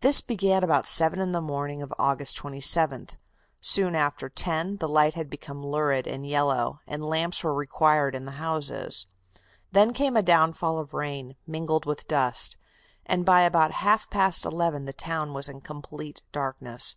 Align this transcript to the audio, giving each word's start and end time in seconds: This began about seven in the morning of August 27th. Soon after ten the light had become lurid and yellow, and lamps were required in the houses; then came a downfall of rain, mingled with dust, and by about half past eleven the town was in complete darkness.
This 0.00 0.20
began 0.20 0.62
about 0.62 0.86
seven 0.86 1.20
in 1.20 1.32
the 1.32 1.40
morning 1.40 1.82
of 1.82 1.92
August 1.98 2.36
27th. 2.38 3.16
Soon 3.60 3.96
after 3.96 4.28
ten 4.28 4.76
the 4.76 4.88
light 4.88 5.14
had 5.14 5.28
become 5.28 5.66
lurid 5.66 6.06
and 6.06 6.24
yellow, 6.24 6.78
and 6.86 7.02
lamps 7.04 7.42
were 7.42 7.52
required 7.52 8.14
in 8.14 8.26
the 8.26 8.36
houses; 8.38 9.08
then 9.72 9.92
came 9.92 10.16
a 10.16 10.22
downfall 10.22 10.78
of 10.78 10.94
rain, 10.94 11.34
mingled 11.48 11.84
with 11.84 12.06
dust, 12.06 12.56
and 13.06 13.26
by 13.26 13.40
about 13.40 13.72
half 13.82 14.08
past 14.08 14.44
eleven 14.44 14.84
the 14.84 14.92
town 14.92 15.32
was 15.34 15.48
in 15.48 15.60
complete 15.60 16.22
darkness. 16.30 16.94